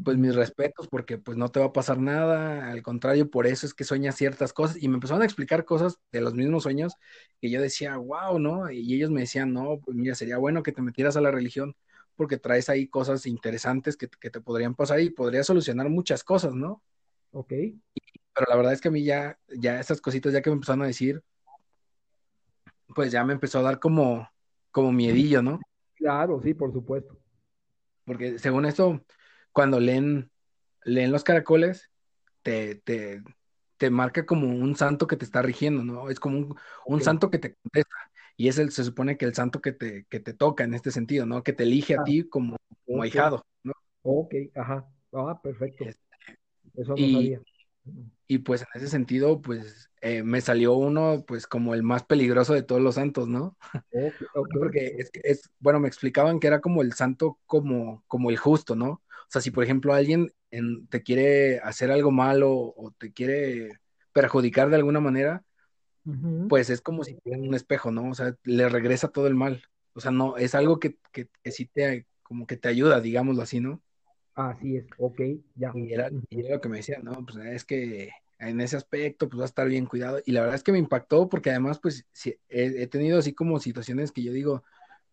[0.04, 3.66] pues mis respetos porque pues no te va a pasar nada, al contrario, por eso
[3.66, 6.94] es que sueñas ciertas cosas y me empezaron a explicar cosas de los mismos sueños
[7.40, 8.70] que yo decía, wow, ¿no?
[8.70, 11.74] Y ellos me decían, no, pues mira, sería bueno que te metieras a la religión
[12.16, 16.54] porque traes ahí cosas interesantes que, que te podrían pasar y podría solucionar muchas cosas,
[16.54, 16.82] ¿no?
[17.30, 17.52] Ok.
[18.34, 20.82] Pero la verdad es que a mí ya, ya estas cositas ya que me empezaron
[20.82, 21.22] a decir,
[22.94, 24.28] pues ya me empezó a dar como,
[24.70, 25.60] como miedillo, ¿no?
[25.94, 27.18] Claro, sí, por supuesto.
[28.04, 29.04] Porque según esto,
[29.52, 30.30] cuando leen,
[30.84, 31.90] leen los caracoles,
[32.42, 33.22] te, te,
[33.76, 36.08] te marca como un santo que te está rigiendo, ¿no?
[36.08, 37.96] Es como un, un santo que te contesta.
[38.36, 40.90] Y es el, se supone que el santo que te, que te toca en este
[40.90, 41.42] sentido, ¿no?
[41.42, 43.72] Que te elige a ah, ti como, como ahijado, ¿no?
[44.02, 44.86] Ok, ajá.
[45.12, 45.84] Ah, perfecto.
[45.84, 46.02] Este,
[46.74, 47.40] Eso no y, sabía.
[48.26, 52.54] Y pues en ese sentido, pues eh, me salió uno, pues como el más peligroso
[52.54, 53.56] de todos los santos, ¿no?
[54.52, 58.74] Porque es, es, bueno, me explicaban que era como el santo como, como el justo,
[58.74, 58.88] ¿no?
[58.88, 63.80] O sea, si por ejemplo alguien en, te quiere hacer algo malo o te quiere
[64.12, 65.44] perjudicar de alguna manera,
[66.48, 68.10] pues es como si tuviera un espejo, ¿no?
[68.10, 69.62] O sea, le regresa todo el mal.
[69.94, 73.42] O sea, no, es algo que, que, que sí te, como que te ayuda, digámoslo
[73.42, 73.80] así, ¿no?
[74.34, 75.20] Así es, ok,
[75.54, 75.72] ya.
[75.74, 79.44] Y era, lo que me decía, no, pues es que en ese aspecto, pues va
[79.44, 80.20] a estar bien cuidado.
[80.26, 82.06] Y la verdad es que me impactó porque además, pues
[82.50, 84.62] he, tenido así como situaciones que yo digo,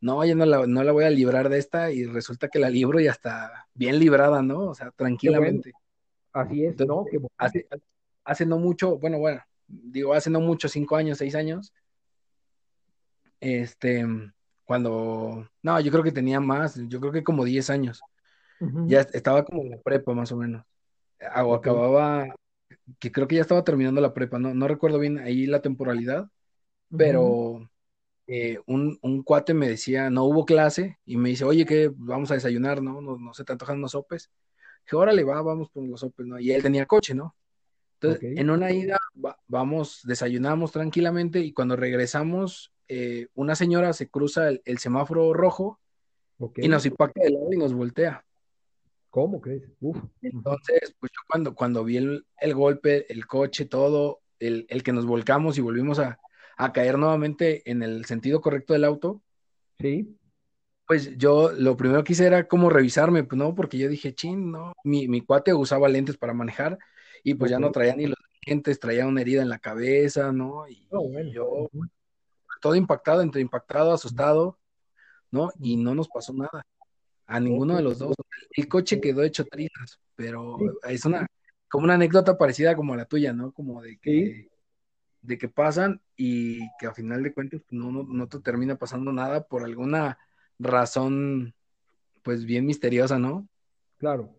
[0.02, 2.70] no, yo no la, no la voy a librar de esta y resulta que la
[2.70, 4.66] libro y hasta bien librada, ¿no?
[4.66, 5.72] O sea, tranquilamente.
[6.34, 7.06] Así es, ¿no?
[7.38, 7.68] hace,
[8.26, 11.74] hace no mucho, bueno, bueno, digo, hace no mucho, cinco años, seis años,
[13.40, 14.06] este,
[14.64, 18.02] cuando, no, yo creo que tenía más, yo creo que como diez años
[18.88, 20.66] ya estaba como en la prepa más o menos.
[21.44, 22.34] O acababa,
[23.00, 26.30] que creo que ya estaba terminando la prepa, no, no recuerdo bien ahí la temporalidad,
[26.96, 27.70] pero
[28.28, 32.32] eh, un, un, cuate me decía, no hubo clase, y me dice, oye, que vamos
[32.32, 33.02] a desayunar, ¿no?
[33.02, 34.30] No, no se te antojan unos sopes.
[34.86, 36.40] Dije, órale, va, vamos por los sopes, ¿no?
[36.40, 37.36] Y él tenía coche, ¿no?
[38.04, 38.98] Entonces, en una ida,
[39.48, 45.80] vamos, desayunamos tranquilamente y cuando regresamos, eh, una señora se cruza el, semáforo rojo
[46.58, 48.26] y nos impacta de lado y nos voltea.
[49.10, 49.64] ¿Cómo crees?
[50.22, 55.58] Entonces, pues yo cuando, cuando vi el, golpe, el coche, todo, el, que nos volcamos
[55.58, 56.20] y volvimos a,
[56.74, 59.22] caer nuevamente en el sentido correcto del auto.
[59.80, 60.18] Sí.
[60.88, 64.52] Pues yo lo primero que hice era como revisarme, pues no, porque yo dije, chin,
[64.52, 66.78] no, mi, mi cuate usaba lentes para manejar
[67.24, 70.68] y pues ya no traía ni los lentes, traía una herida en la cabeza, ¿no?
[70.68, 71.70] Y, oh, yo
[72.62, 74.58] todo impactado, entre impactado, asustado,
[75.32, 75.52] ¿no?
[75.60, 76.66] Y no nos pasó nada.
[77.26, 78.16] A ninguno de los dos.
[78.52, 80.58] El coche quedó hecho trizas, pero
[80.88, 81.26] es una
[81.74, 83.52] como una anécdota parecida como a la tuya, ¿no?
[83.52, 84.48] Como de que,
[85.24, 88.76] de que pasan y que a final de cuentas pues, no, no, no te termina
[88.76, 90.20] pasando nada por alguna
[90.60, 91.56] razón,
[92.22, 93.48] pues bien misteriosa, ¿no?
[93.98, 94.30] Claro.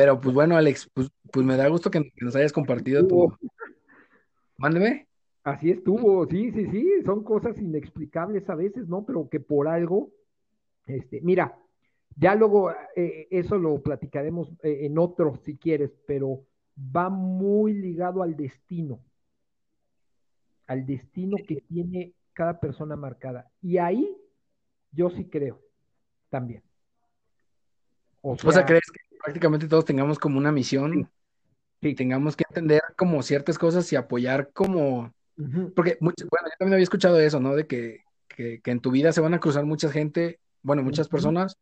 [0.00, 3.36] Pero pues bueno, Alex, pues, pues me da gusto que, nos hayas compartido tu.
[4.56, 5.06] Mándeme.
[5.44, 9.04] Así estuvo, sí, sí, sí, son cosas inexplicables a veces, ¿no?
[9.04, 10.10] Pero que por algo
[10.86, 11.54] este, mira,
[12.16, 16.46] ya luego eh, eso lo platicaremos eh, en otro si quieres, pero
[16.96, 19.00] va muy ligado al destino,
[20.66, 23.50] al destino que tiene cada persona marcada.
[23.60, 24.16] Y ahí
[24.92, 25.60] yo sí creo
[26.30, 26.62] también.
[28.22, 31.10] O sea, ¿crees que prácticamente todos tengamos como una misión?
[31.82, 35.14] y tengamos que entender como ciertas cosas y apoyar como...
[35.74, 36.26] Porque, bueno, yo
[36.58, 37.56] también había escuchado eso, ¿no?
[37.56, 41.08] De que, que, que en tu vida se van a cruzar mucha gente bueno, muchas
[41.08, 41.56] personas,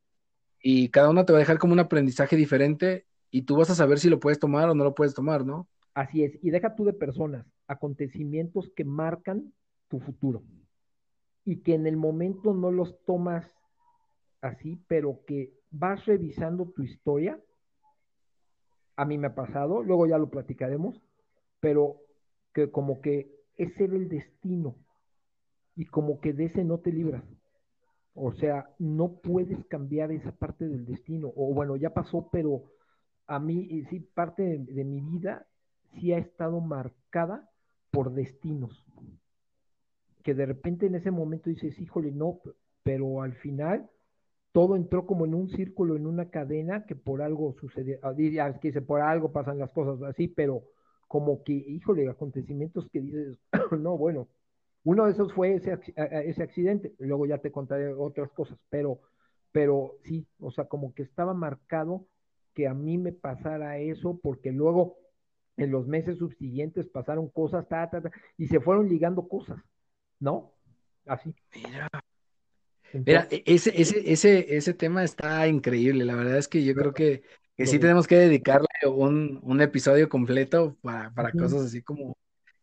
[0.62, 3.74] y cada una te va a dejar como un aprendizaje diferente y tú vas a
[3.74, 5.68] saber si lo puedes tomar o no lo puedes tomar, ¿no?
[5.94, 9.52] Así es, y deja tú de personas, acontecimientos que marcan
[9.88, 10.42] tu futuro
[11.44, 13.46] y que en el momento no los tomas
[14.40, 17.40] así, pero que vas revisando tu historia.
[18.98, 21.00] A mí me ha pasado, luego ya lo platicaremos,
[21.60, 22.00] pero
[22.52, 24.74] que como que ese era el destino
[25.76, 27.22] y como que de ese no te libras.
[28.12, 31.32] O sea, no puedes cambiar esa parte del destino.
[31.36, 32.64] O bueno, ya pasó, pero
[33.28, 35.46] a mí sí, parte de, mi vida
[35.92, 37.48] sí ha estado marcada
[37.92, 38.84] por destinos.
[40.24, 42.40] Que de repente en ese momento dices, híjole, no,
[42.82, 43.88] pero al final
[44.52, 47.98] todo entró como en un círculo, en una cadena que por algo sucedió.
[48.02, 50.64] Ah, que dice, por algo pasan las cosas así, pero
[51.06, 53.38] como que, híjole, acontecimientos que dices,
[53.78, 54.28] no, bueno,
[54.84, 59.00] uno de esos fue ese, ese accidente, luego ya te contaré otras cosas, pero,
[59.52, 62.06] pero sí, o sea, como que estaba marcado
[62.54, 64.98] que a mí me pasara eso, porque luego
[65.56, 67.90] en los meses subsiguientes pasaron cosas, ta,
[68.36, 69.58] y se fueron ligando cosas,
[70.20, 70.52] ¿no?
[71.06, 71.34] Así.
[71.54, 71.88] Mira.
[72.92, 76.04] Mira, e, ese, ese, ese, ese tema está increíble.
[76.04, 77.22] La verdad es que yo creo que,
[77.56, 82.16] que sí tenemos que dedicarle un, un episodio completo para, para cosas así como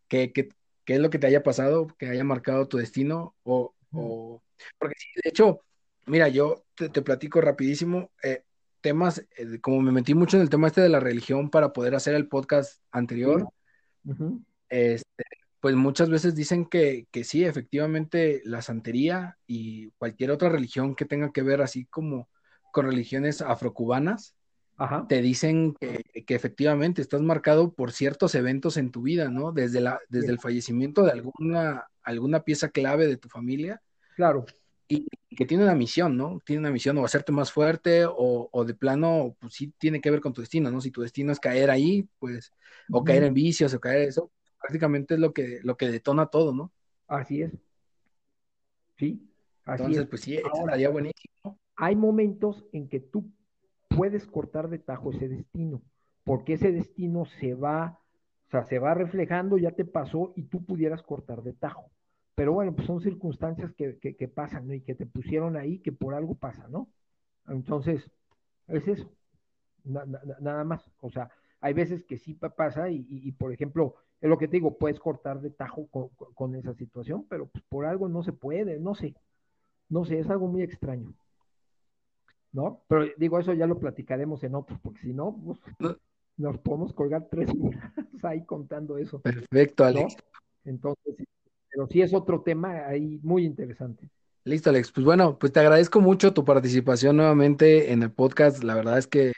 [0.08, 0.50] qué, qué
[0.94, 4.42] es lo que te haya pasado, que haya marcado tu destino, o, o...
[4.78, 5.62] porque sí, de hecho,
[6.06, 8.44] mira, yo te, te platico rapidísimo, eh,
[8.82, 11.96] temas, eh, como me metí mucho en el tema este de la religión para poder
[11.96, 13.50] hacer el podcast anterior,
[14.70, 15.05] este,
[15.66, 21.06] pues muchas veces dicen que, que, sí, efectivamente, la santería y cualquier otra religión que
[21.06, 22.30] tenga que ver así como
[22.72, 24.36] con religiones afrocubanas,
[25.10, 29.54] te dicen que, que, efectivamente estás marcado por ciertos eventos en tu vida, ¿no?
[29.54, 33.82] Desde, la, desde el fallecimiento de alguna, alguna pieza clave de tu familia.
[34.16, 34.46] Claro
[34.88, 36.40] y que tiene una misión, ¿no?
[36.46, 40.12] Tiene una misión o hacerte más fuerte o, o, de plano, pues sí tiene que
[40.12, 40.80] ver con tu destino, ¿no?
[40.80, 42.52] Si tu destino es caer ahí, pues,
[42.92, 44.32] o caer en vicios o caer en eso,
[44.66, 46.72] prácticamente es lo que, lo que detona todo, ¿no?
[47.08, 47.52] Así es.
[48.98, 49.30] Sí,
[49.64, 51.60] así Entonces, pues sí, Ahora, estaría buenísimo.
[51.76, 53.30] Hay momentos en que tú
[53.90, 55.84] puedes cortar de tajo ese destino,
[56.24, 58.00] porque ese destino se va,
[58.48, 61.92] o sea, se va reflejando, ya te pasó y tú pudieras cortar de tajo.
[62.34, 64.74] Pero bueno, pues son circunstancias que, que, pasan, ¿no?
[64.74, 66.90] Y que te pusieron ahí, que por algo pasa, ¿no?
[67.48, 68.10] Entonces,
[68.68, 69.12] es eso,
[69.84, 70.90] nada más.
[71.02, 71.30] O sea,
[71.66, 75.00] hay veces que sí pasa y, y, por ejemplo, es lo que te digo, puedes
[75.00, 78.94] cortar de tajo con, con, esa situación, pero pues por algo no se puede, no
[78.94, 79.16] sé,
[79.90, 81.16] no sé, es algo muy extraño.
[82.52, 82.84] ¿No?
[82.88, 85.60] Pero digo, eso ya lo platicaremos en otro, porque si no, pues,
[86.38, 87.92] nos podemos colgar tres horas
[88.22, 89.20] ahí contando eso.
[89.22, 90.18] Perfecto, Alex.
[90.66, 91.16] Entonces,
[91.72, 94.08] pero sí es otro tema ahí muy interesante.
[94.44, 94.92] Listo, Alex.
[94.92, 98.64] Pues bueno, pues te agradezco mucho tu participación nuevamente en el podcast.
[98.64, 99.34] La verdad es que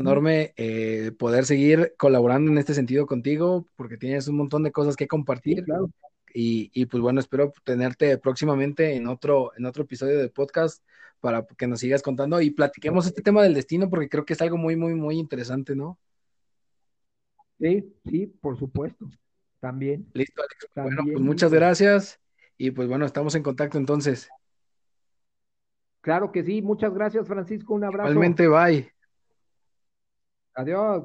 [0.00, 4.72] un enorme eh, poder seguir colaborando en este sentido contigo, porque tienes un montón de
[4.72, 5.64] cosas que compartir.
[5.64, 5.90] claro.
[6.34, 10.82] y, y, pues bueno, espero tenerte próximamente en otro, en otro episodio del podcast
[11.20, 14.42] para que nos sigas contando y platiquemos este tema del destino, porque creo que es
[14.42, 15.98] algo muy, muy, muy interesante, ¿no?
[17.60, 19.08] Sí, sí, por supuesto.
[19.60, 20.04] También.
[20.14, 20.68] Listo, Alex.
[20.74, 22.18] bueno, pues muchas gracias.
[22.58, 24.28] Y pues bueno, estamos en contacto entonces.
[26.00, 26.60] Claro que sí.
[26.60, 27.74] Muchas gracias, Francisco.
[27.74, 28.10] Un abrazo.
[28.10, 28.92] Igualmente, bye.
[30.54, 31.04] Adiós.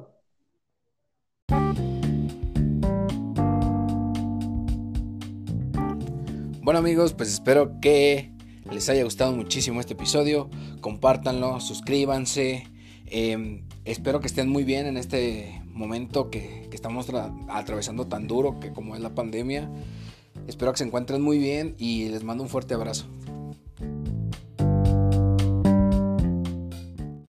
[6.62, 8.30] Bueno amigos, pues espero que
[8.70, 10.50] les haya gustado muchísimo este episodio.
[10.82, 12.66] Compártanlo, suscríbanse.
[13.06, 17.06] Em, espero que estén muy bien en este momento que, que estamos
[17.48, 19.70] atravesando tan duro que como es la pandemia.
[20.46, 23.06] Espero que se encuentren muy bien y les mando un fuerte abrazo.